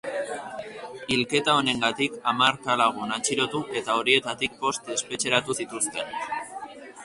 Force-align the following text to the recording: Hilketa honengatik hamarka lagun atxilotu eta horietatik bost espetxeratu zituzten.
Hilketa 1.15 1.53
honengatik 1.57 2.15
hamarka 2.33 2.79
lagun 2.83 3.13
atxilotu 3.19 3.63
eta 3.83 3.99
horietatik 4.01 4.59
bost 4.67 4.93
espetxeratu 4.99 5.61
zituzten. 5.63 6.15